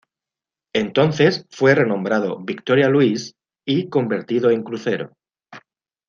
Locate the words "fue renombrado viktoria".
1.51-2.89